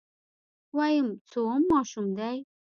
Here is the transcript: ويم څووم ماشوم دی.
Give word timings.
ويم 0.77 1.07
څووم 1.29 1.61
ماشوم 1.71 2.07
دی. 2.17 2.37